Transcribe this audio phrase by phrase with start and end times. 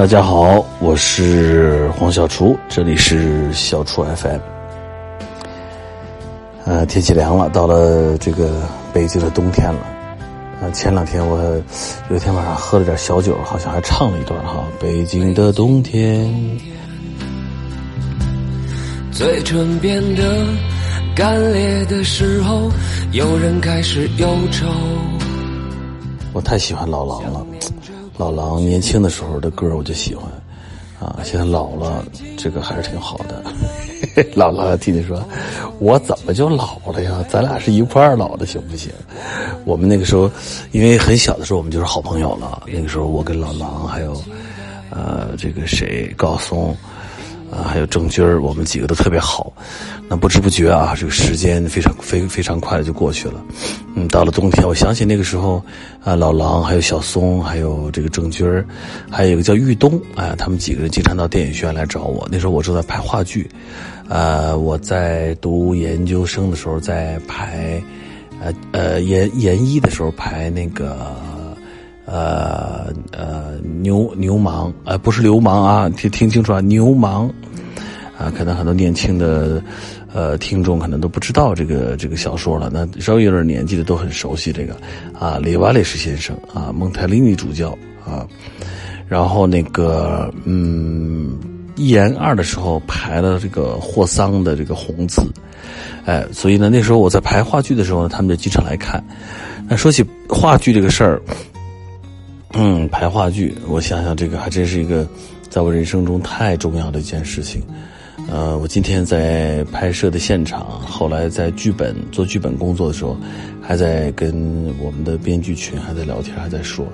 [0.00, 4.38] 大家好，我是黄小厨，这里是小厨 FM。
[6.64, 8.62] 呃，天气凉了，到了这个
[8.94, 9.80] 北京的冬天了。
[10.62, 11.38] 呃，前两天我
[12.08, 14.64] 有一天晚上喝了点小酒，好像还唱了一段哈。
[14.80, 16.34] 北京的冬天，
[19.12, 20.22] 嘴唇变得
[21.14, 22.70] 干裂的时候，
[23.12, 24.66] 有人开始忧愁。
[26.32, 27.44] 我太喜欢老狼了。
[28.20, 30.30] 老狼年轻的时候的歌我就喜欢，
[31.00, 32.04] 啊，现在老了，
[32.36, 33.42] 这个还是挺好的。
[34.36, 35.18] 老了，听听说，
[35.78, 37.24] 我怎么就老了呀？
[37.30, 38.92] 咱俩是一块儿老的，行不行？
[39.64, 40.30] 我们那个时候，
[40.70, 42.62] 因为很小的时候我们就是好朋友了。
[42.66, 44.12] 那个时候我跟老狼还有，
[44.90, 46.76] 呃，这个谁高松。
[47.50, 49.52] 啊，还有郑钧儿，我们几个都特别好。
[50.08, 53.44] 那不知不觉啊，这个时间非常非非常快的就过去了。
[53.94, 55.62] 嗯，到了冬天，我想起那个时候，
[56.02, 58.64] 啊，老狼还有小松，还有这个郑钧儿，
[59.10, 62.28] 还有一个叫玉东，哎，他们几个人经常到电影学院来找我。
[62.30, 63.48] 那时候我正在拍话剧，
[64.08, 67.82] 呃，我在读研究生的时候在排，
[68.40, 71.14] 呃呃研研一的时候排那个。
[72.10, 77.30] 呃呃，牛牛氓，呃，不是流氓啊，听听清楚啊，牛氓，
[78.18, 79.62] 啊，可能很多年轻的
[80.12, 84.74] 呃听众可能都不知道这个这个小说了，那稍微有点年纪的都很熟悉这个
[85.16, 88.26] 啊，列瓦雷什先生啊，蒙台利尼主教啊，
[89.06, 91.38] 然后那个嗯，
[91.76, 95.22] 一言二的时候排了这个霍桑的这个红字，
[96.06, 99.00] 哎，所以呢，那时候我在排话剧的时候呢，他们就经常来看。
[99.68, 101.22] 那说起话剧这个事儿。
[102.52, 105.06] 嗯，排话剧，我想想，这个还真是一个，
[105.48, 107.62] 在我人生中太重要的一件事情。
[108.28, 113.16] 呃，我今天在拍摄的现场，后来在剧本做剧本工作的时候，
[113.60, 114.32] 还在跟
[114.78, 116.84] 我们的编剧群还在聊天，还在说，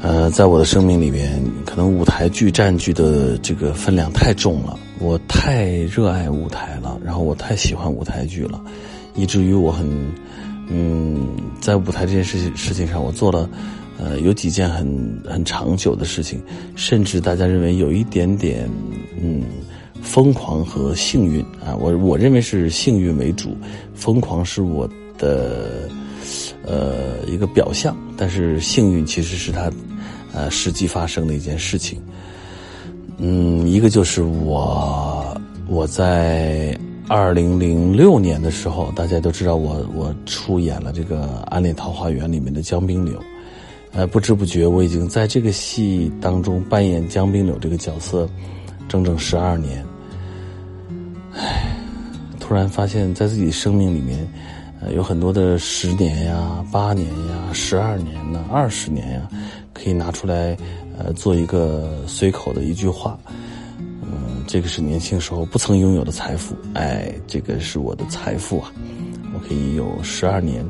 [0.00, 8.60] 呃，在我的生命里面，可能舞台剧占据的这个分量太重了，我太热爱舞台了，然后我太喜欢舞台剧了，
[9.14, 9.86] 以至于我很，
[10.68, 11.28] 嗯，
[11.60, 13.48] 在舞台这件事情事情上，我做了。
[13.98, 16.40] 呃，有几件很很长久的事情，
[16.74, 18.68] 甚至大家认为有一点点，
[19.18, 19.42] 嗯，
[20.02, 21.74] 疯狂和幸运啊。
[21.80, 23.56] 我我认为是幸运为主，
[23.94, 24.86] 疯狂是我
[25.16, 25.88] 的
[26.62, 29.72] 呃一个表象，但是幸运其实是它
[30.34, 31.98] 呃实际发生的一件事情。
[33.16, 35.34] 嗯，一个就是我
[35.68, 43.18] 我在二零零六年的时候，大家都知道我我出演了这个《暗恋桃花源》里面的江冰柳。
[43.96, 48.28] 呃，不知不觉，我已经在这个戏当中扮演江滨柳这个角色，
[48.88, 49.82] 整整十二年。
[51.32, 51.74] 唉，
[52.38, 54.28] 突然发现，在自己生命里面，
[54.82, 59.26] 呃，有很多的十年呀、八年呀、十二年呐、二十年呀，
[59.72, 60.54] 可以拿出来，
[60.98, 63.18] 呃，做一个随口的一句话。
[63.78, 66.54] 嗯，这个是年轻时候不曾拥有的财富。
[66.74, 68.70] 哎，这个是我的财富啊！
[69.32, 70.62] 我可以有十二年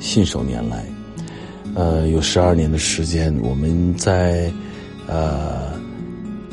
[0.00, 0.84] 信手拈来。
[1.74, 4.52] 呃，有十二年的时间，我们在
[5.06, 5.72] 呃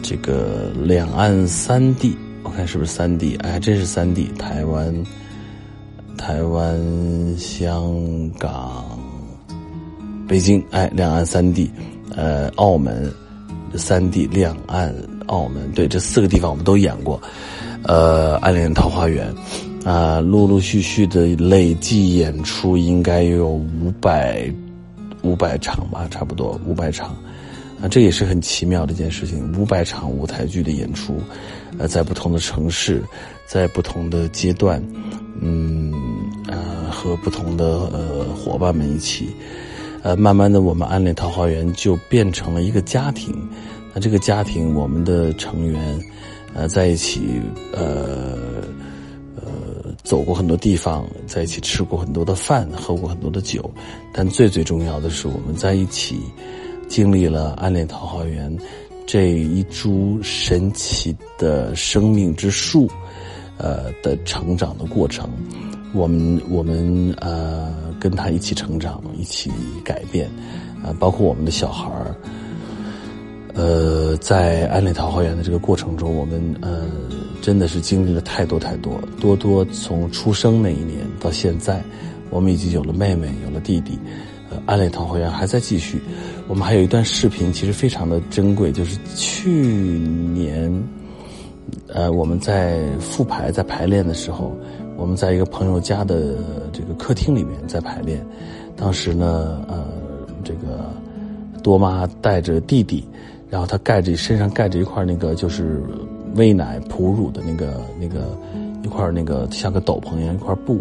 [0.02, 3.35] 这个两岸三地，我看是不是三地？
[3.44, 4.94] 哎，这是三地，台湾、
[6.18, 6.80] 台湾、
[7.38, 8.97] 香港、
[10.25, 11.69] 北京，哎，两岸三地，
[12.16, 13.12] 呃，澳门
[13.75, 14.96] 三地，两岸、
[15.28, 17.22] 澳门，对，这四个地方我们都演过。
[17.84, 19.34] 呃，《暗恋桃花源》
[19.90, 24.50] 啊，陆陆续续的累计演出应该有五百。
[25.22, 27.09] 五百场吧，差不多五百场，
[27.81, 29.53] 啊，这也是很奇妙的一件事情。
[29.59, 31.19] 五百场舞台剧的演出，
[31.78, 33.03] 呃，在不同的城市，
[33.46, 34.81] 在不同的阶段，
[35.41, 35.94] 嗯，
[36.47, 39.30] 呃，和不同的呃伙伴们一起，
[40.03, 43.36] 呃，慢慢的，我们暗恋桃花源就变成了一个家庭。
[43.94, 46.00] 那这个家庭，我们的成员，
[46.53, 47.41] 呃，在一起，
[47.74, 48.69] 呃。
[50.02, 53.70] 走过很多地方，在一起吃过很多的饭，喝过很多的酒，
[54.14, 56.20] 但最最重要的是，我们在一起
[56.88, 58.56] 经历了暗恋桃花源
[59.06, 62.90] 这一株神奇的生命之树，
[63.57, 65.30] 呃的成长的过程。
[65.94, 69.52] 我们我们呃跟他一起成长，一起
[69.84, 70.30] 改变，
[70.81, 72.16] 啊，包括我们的小孩儿，
[73.54, 76.88] 呃，在暗恋桃花源的这个过程中，我们呃。
[77.41, 81.81] 真的是经历了太多太多，多多从出生那一年到现在，
[82.30, 83.97] 我们已经有了妹妹，有了弟弟，
[84.50, 86.01] 呃，暗恋桃花源还在继续。
[86.47, 90.71] 我们还有一段视频，其实非常的珍贵，就是去年，
[91.88, 94.51] 呃，我们在复排在排练的时候，
[94.97, 96.35] 我们在一个朋友家的
[96.71, 98.25] 这个客厅里面在排练，
[98.75, 99.85] 当时呢，呃，
[100.44, 100.92] 这个
[101.63, 103.03] 多妈带着弟弟。
[103.51, 105.81] 然后他盖着身上盖着一块那个就是
[106.36, 108.38] 喂奶哺乳的那个那个
[108.84, 110.80] 一块那个像个斗篷一样一块布，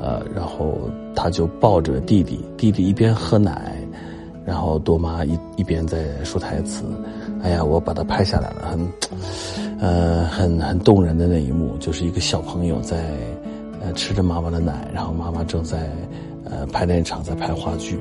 [0.00, 0.78] 呃，然后
[1.14, 3.76] 他就抱着弟弟，弟弟一边喝奶，
[4.44, 6.84] 然后多妈一一边在说台词。
[7.42, 8.88] 哎呀，我把它拍下来了，很，
[9.80, 13.02] 呃，很很动人的那一幕，就是一个小朋友在，
[13.80, 15.90] 呃，吃着妈妈的奶，然后妈妈正在，
[16.44, 17.98] 呃，排练场在拍话剧，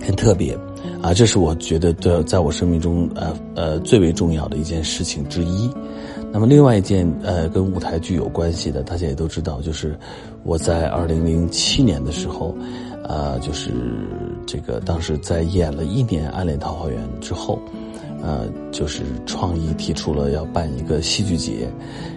[0.00, 0.56] 很特别，
[1.00, 5.70] 啊，这是我觉得的，在我生命中，呃呃，最为重要的一件事情之一。
[6.32, 9.98] 那么，另外一件，呃，跟舞台剧有关系的，大家也都知道，就是
[10.44, 12.54] 我在二零零七年的时候。
[13.04, 13.72] 呃，就是
[14.46, 17.58] 这个当时在演了一年《暗恋桃花源》之后，
[18.22, 21.68] 呃，就是创意提出了要办一个戏剧节，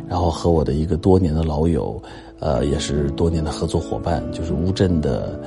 [0.08, 2.00] 然后和我的一个多年的老友，
[2.40, 5.40] 呃，也是多年的合作伙伴，就是乌镇的，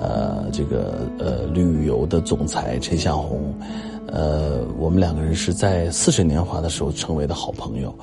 [0.00, 3.54] 呃，这个呃旅游的总裁陈向红，
[4.06, 7.94] 呃，我们两个人是在似水年华的时候成为的好朋友。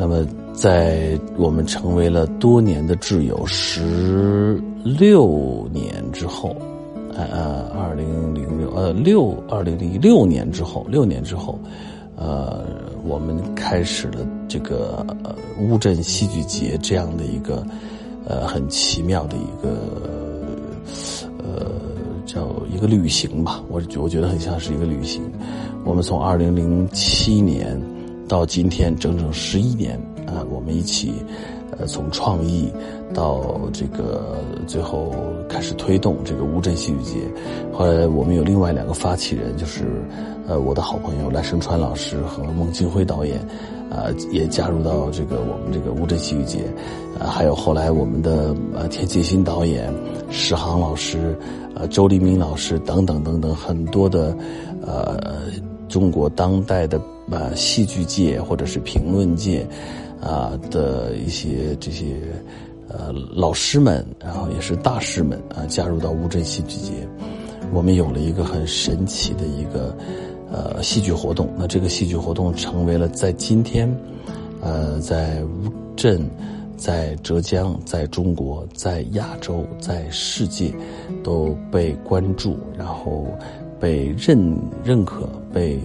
[0.00, 6.54] 那么，在我们成为了多年的挚友十六年之后，
[7.16, 11.58] 呃，二零零六呃六二零零六年之后，六年之后，
[12.14, 12.64] 呃，
[13.04, 17.66] 我们开始了这个呃乌镇戏剧节这样的一个
[18.24, 20.27] 呃很奇妙的一个
[21.38, 21.70] 呃
[22.26, 25.22] 叫一个旅行吧，我我觉得很像是一个旅行。
[25.84, 27.80] 我们从二零零七年。
[28.28, 31.14] 到今天整整十一年啊，我们一起，
[31.78, 32.70] 呃，从创意
[33.14, 35.12] 到这个最后
[35.48, 37.20] 开始推动这个乌镇戏剧节。
[37.72, 39.84] 后来我们有另外两个发起人，就是
[40.46, 43.38] 呃我的好朋友赖声川老师和孟京辉导演，
[43.90, 46.64] 啊也加入到这个我们这个乌镇戏剧节。
[47.18, 49.92] 啊，还有后来我们的呃田沁鑫导演、
[50.30, 51.36] 史航老师、
[51.74, 54.36] 呃周黎明老师等等等等很多的
[54.86, 55.42] 呃
[55.88, 57.00] 中国当代的。
[57.30, 59.66] 呃戏剧界或者是评论界，
[60.18, 62.16] 啊的一些这些
[62.88, 66.92] 呃老师们，然后也是大师们啊，加入到乌镇戏剧节，
[67.72, 69.96] 我们有了一个很神奇的一个
[70.50, 71.48] 呃戏剧活动。
[71.56, 73.88] 那这个戏剧活动成为了在今天，
[74.60, 76.28] 呃，在乌镇，
[76.76, 80.72] 在浙江，在中国，在亚洲，在世界
[81.22, 83.26] 都被关注，然后
[83.78, 85.78] 被认认可，被。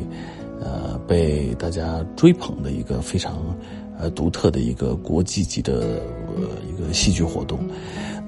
[0.66, 3.38] 呃，被大家追捧的一个非常，
[4.00, 6.02] 呃，独特的一个国际级的
[6.36, 7.60] 呃一个戏剧活动。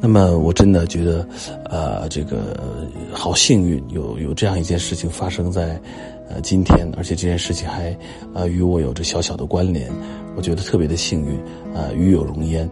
[0.01, 1.27] 那么，我真的觉得，
[1.66, 2.60] 呃，这个
[3.12, 5.80] 好幸运，有有这样一件事情发生在
[6.30, 7.98] 呃今天，而且这件事情还
[8.33, 9.92] 呃与我有着小小的关联，
[10.36, 11.39] 我觉得特别的幸运，
[11.74, 12.69] 呃，与有荣焉。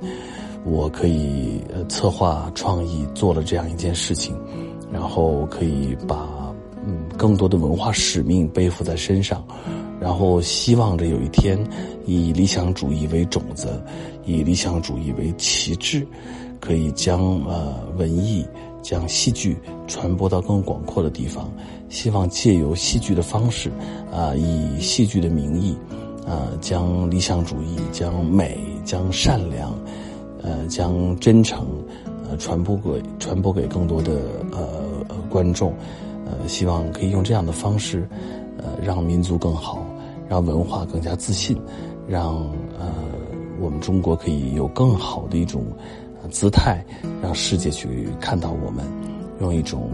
[0.65, 4.35] 我可以呃策划创意做了这样一件事情，
[4.91, 6.27] 然后可以把。
[6.85, 9.41] 嗯，更多的文化使命背负在身上，
[10.03, 11.57] 然后希望着有一天，
[12.05, 13.81] 以理想主义为种子，
[14.25, 16.05] 以理想主义为旗帜，
[16.59, 18.45] 可以将呃文艺、
[18.81, 19.57] 将戏剧
[19.87, 21.49] 传播到更广阔的地方。
[21.87, 23.71] 希望借由戏剧的方式，
[24.11, 25.73] 啊，以戏剧的名义，
[26.27, 29.73] 啊，将理想主义、将美、将善良，
[30.41, 31.65] 呃，将真诚，
[32.29, 34.19] 呃，传播给传播给更多的
[34.51, 35.73] 呃观众。
[36.25, 38.05] 呃，希望可以用这样的方式，
[38.57, 39.82] 呃，让民族更好，
[40.33, 41.55] 让文化更加自信，
[42.07, 42.37] 让
[42.79, 42.91] 呃
[43.61, 45.63] 我们中国可以有更好的一种
[46.31, 46.83] 姿态，
[47.21, 48.83] 让世界去看到我们，
[49.41, 49.91] 用一种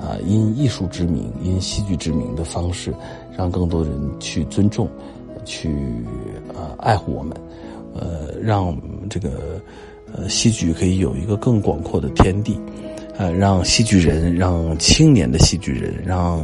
[0.00, 2.94] 啊因艺术之名、因戏剧之名的方式，
[3.36, 4.88] 让更多人去尊重、
[5.44, 5.68] 去
[6.54, 7.36] 呃爱护我们，
[7.94, 8.74] 呃，让
[9.10, 9.60] 这个
[10.10, 12.58] 呃戏剧可以有一个更广阔的天地。
[13.18, 16.42] 呃，让戏剧人，让青年的戏剧人，让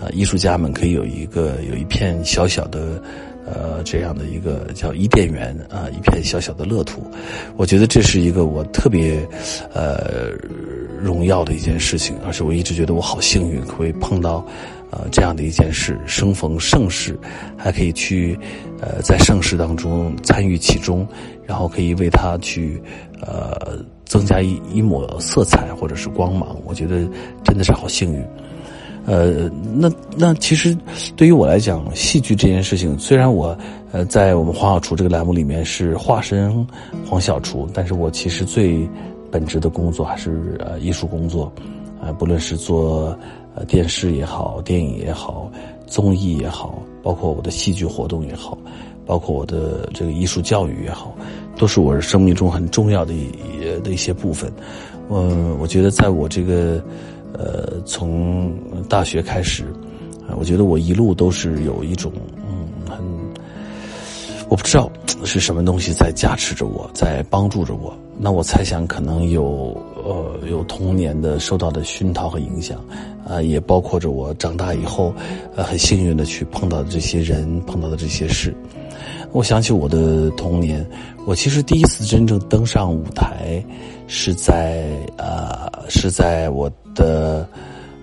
[0.00, 3.02] 呃艺术家们可以有一个有一片小小的
[3.44, 7.02] 呃这样的一个叫伊甸园啊，一片小小的乐土。
[7.56, 9.26] 我觉得这是一个我特别
[9.72, 10.30] 呃
[11.00, 14.46] 荣耀的一件事情，而且我一直觉得我好幸运，会碰到
[14.90, 17.18] 呃这样的一件事，生逢盛世，
[17.56, 18.38] 还可以去
[18.80, 21.06] 呃在盛世当中参与其中，
[21.46, 22.80] 然后可以为他去
[23.20, 23.84] 呃。
[24.08, 27.06] 增加一一抹色彩或者是光芒，我觉得
[27.44, 28.24] 真的是好幸运。
[29.08, 30.76] 呃，那那其实
[31.16, 33.56] 对于我来讲，戏剧这件事情，虽然我
[33.90, 36.66] 呃在我们黄小厨这个栏目里面是化身
[37.08, 38.86] 黄小厨，但是我其实最
[39.30, 41.50] 本职的工作还是呃艺术工作，
[42.02, 43.18] 啊，不论是做
[43.54, 45.50] 呃电视也好，电影也好，
[45.86, 48.58] 综艺也好，包括我的戏剧活动也好。
[49.06, 51.16] 包括我的这个艺术教育也好，
[51.56, 53.30] 都是我生命中很重要的一
[53.82, 54.52] 的一些部分。
[55.08, 56.78] 嗯，我觉得在我这个
[57.38, 58.52] 呃从
[58.88, 59.64] 大学开始，
[60.36, 62.98] 我觉得我一路都是有一种嗯很，
[64.48, 64.90] 我不知道
[65.24, 67.96] 是什么东西在加持着我，在帮助着我。
[68.20, 72.84] 那我猜想可能有呃有童年的受到的熏陶和影响，
[73.24, 75.14] 啊，也包括着我长大以后，
[75.54, 78.52] 呃，很幸运的去碰到的这些人，碰到的这些事。
[79.30, 80.84] 我想起我的童年，
[81.26, 83.62] 我其实第一次真正登上舞台，
[84.06, 87.46] 是在呃是在我的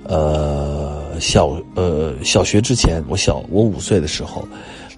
[0.03, 4.47] 呃小呃小学之前，我小我五岁的时候，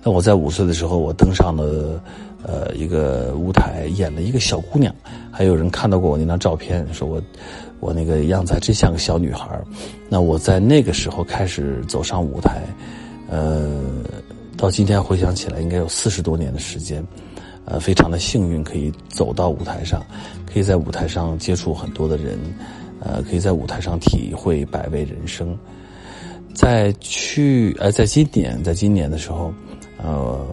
[0.04, 2.00] 那我在五岁的时候，我登上了
[2.44, 4.94] 呃一个舞台，演了一个小姑娘，
[5.32, 7.22] 还有人看到过我那张照片，说我
[7.80, 9.48] 我那个样子还真像个小女孩
[10.10, 12.62] 那我在那个时候开始走上舞台，
[13.30, 13.97] 呃。
[14.58, 17.06] 到今天回想起来，应该有四十多年的时间，
[17.66, 20.04] 呃，非常的幸运，可以走到舞台上，
[20.52, 22.40] 可以在舞台上接触很多的人，
[23.00, 25.56] 呃，可以在舞台上体会百味人生。
[26.56, 29.54] 在去，呃，在今年，在今年的时候，
[30.04, 30.44] 呃，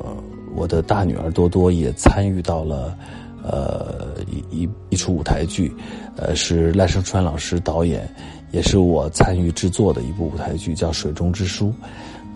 [0.54, 2.94] 我的大女儿多多也参与到了，
[3.42, 5.74] 呃，一一一出舞台剧，
[6.16, 8.06] 呃，是赖声川老师导演，
[8.52, 11.68] 也是我参与制作的一部舞台剧，叫《水中之书》。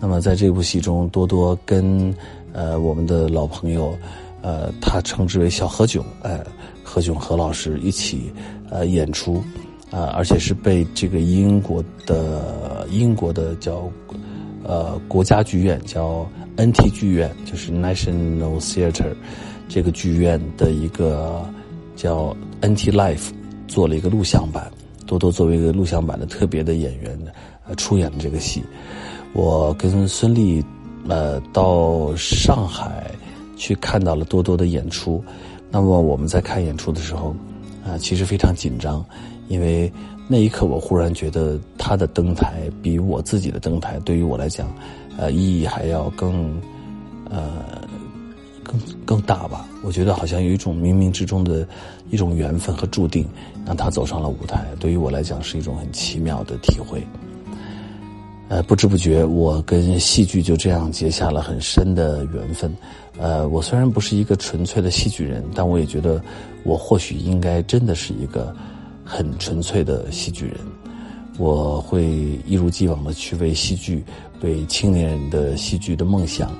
[0.01, 2.15] 那么在这部戏中，多多跟
[2.53, 3.97] 呃我们的老朋友，
[4.41, 6.39] 呃他称之为小何炅，哎
[6.83, 8.31] 何炅何老师一起
[8.69, 9.43] 呃演出，
[9.91, 13.91] 啊而且是被这个英国的英国的叫
[14.63, 16.25] 呃国家剧院叫
[16.55, 19.13] NT 剧院，就是 National Theater
[19.67, 21.45] 这个剧院的一个
[21.95, 23.31] 叫 NT Life
[23.67, 24.71] 做了一个录像版，
[25.05, 27.19] 多多作为一个录像版的特别的演员
[27.67, 28.63] 呃出演了这个戏。
[29.33, 30.63] 我跟孙俪，
[31.07, 33.11] 呃，到上海
[33.55, 35.23] 去看到了多多的演出。
[35.71, 37.35] 那么我们在看演出的时候，
[37.85, 39.05] 啊，其实非常紧张，
[39.47, 39.91] 因为
[40.27, 44.67] 那一刻我忽然觉得他的登台比我自己的登台对于我来讲，
[45.17, 46.59] 呃，意义还要更，
[47.29, 47.87] 呃，
[48.63, 49.67] 更更大吧。
[49.83, 51.67] 我觉得好像有一种冥冥之中的
[52.09, 53.27] 一种缘分和注定，
[53.65, 54.65] 让他走上了舞台。
[54.79, 57.05] 对于我来讲，是一种很奇妙的体会。
[58.49, 62.75] 呃，不知不觉，我跟戏剧就这样结下了很深的缘分。
[63.19, 66.19] 呃，我虽然不是一个纯粹的戏剧人，但我也觉得，
[66.63, 68.55] 我或许应该真的是一个
[69.05, 70.57] 很纯粹的戏剧人。
[71.37, 72.03] 我会
[72.43, 74.03] 一如既往的去为戏剧、
[74.41, 76.51] 为青年人的戏剧的梦想、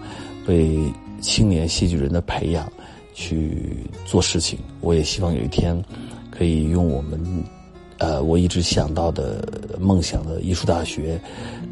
[0.47, 0.79] 为
[1.19, 2.71] 青年戏剧人的培养
[3.15, 3.65] 去
[4.05, 4.59] 做事情。
[4.79, 5.75] 我也希望有一天，
[6.29, 7.19] 可以用我们。
[7.99, 9.45] 呃，我一直想到的
[9.79, 11.19] 梦想的艺术大学，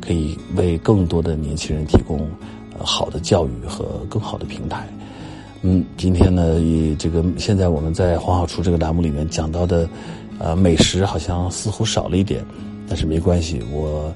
[0.02, 2.20] 可以为更多的年轻人提供
[2.78, 4.88] 呃好的教育和更好的平台。
[5.62, 9.90] 嗯，今天呢，以这个现在我们在黄好厨这个栏目里面讲到的，
[10.38, 12.46] 呃，美食好像似乎少了一点，
[12.88, 14.14] 但是没关系，我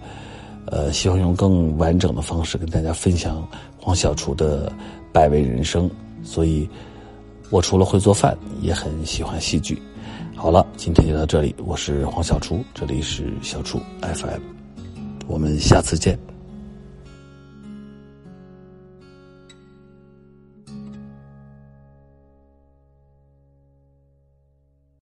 [0.65, 3.47] 呃希望用更完整的方式跟大家分享
[3.79, 4.71] 黄小厨的
[5.11, 5.89] 百味人生。
[6.23, 6.69] 所以，
[7.49, 9.81] 我除了会做饭，也很喜欢戏剧。
[10.35, 11.53] 好了，今天就到这里。
[11.63, 14.41] 我是黄小厨，这里是小厨 FM，
[15.27, 16.17] 我们下次见。